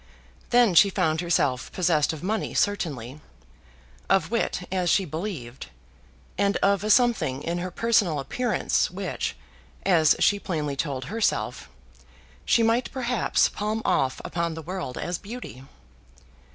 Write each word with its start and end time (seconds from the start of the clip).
Then 0.49 0.73
she 0.73 0.89
found 0.89 1.21
herself 1.21 1.71
possessed 1.71 2.11
of 2.11 2.23
money, 2.23 2.55
certainly; 2.55 3.21
of 4.09 4.31
wit, 4.31 4.67
as 4.71 4.89
she 4.89 5.05
believed; 5.05 5.67
and 6.39 6.57
of 6.57 6.83
a 6.83 6.89
something 6.89 7.43
in 7.43 7.59
her 7.59 7.69
personal 7.69 8.19
appearance 8.19 8.89
which, 8.89 9.35
as 9.85 10.15
she 10.17 10.39
plainly 10.39 10.75
told 10.75 11.05
herself, 11.05 11.69
she 12.45 12.63
might 12.63 12.91
perhaps 12.91 13.47
palm 13.47 13.83
off 13.85 14.19
upon 14.25 14.55
the 14.55 14.63
world 14.63 14.97
as 14.97 15.19
beauty. 15.19 15.65